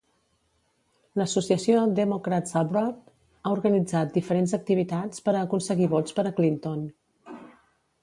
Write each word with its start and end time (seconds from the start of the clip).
L'associació 1.21 1.83
Democrats 1.99 2.57
Abroad 2.63 2.97
ha 3.13 3.53
organitzat 3.59 4.19
diferents 4.19 4.59
activitats 4.61 5.27
per 5.29 5.37
a 5.39 5.47
aconseguir 5.49 5.95
vots 5.97 6.21
per 6.21 6.29
a 6.29 6.37
Clinton. 6.41 6.87